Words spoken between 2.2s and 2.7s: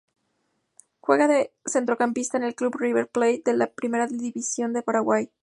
en el